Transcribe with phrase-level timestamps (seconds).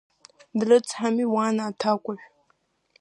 [0.59, 2.25] Дрыцҳами уан аҭакәажә?!